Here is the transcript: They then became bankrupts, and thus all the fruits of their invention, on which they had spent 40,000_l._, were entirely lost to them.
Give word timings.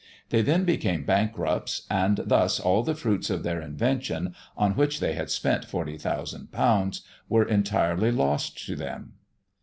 They 0.29 0.41
then 0.41 0.65
became 0.65 1.03
bankrupts, 1.05 1.83
and 1.87 2.21
thus 2.25 2.59
all 2.59 2.81
the 2.81 2.95
fruits 2.95 3.29
of 3.29 3.43
their 3.43 3.61
invention, 3.61 4.33
on 4.57 4.71
which 4.71 4.99
they 4.99 5.13
had 5.13 5.29
spent 5.29 5.67
40,000_l._, 5.67 7.01
were 7.29 7.45
entirely 7.45 8.09
lost 8.11 8.65
to 8.65 8.75
them. 8.75 9.13